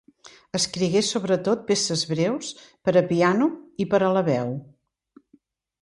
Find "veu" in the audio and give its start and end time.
4.35-4.55